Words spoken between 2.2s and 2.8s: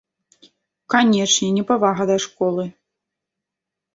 школы.